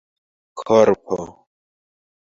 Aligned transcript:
korpo 0.65 1.17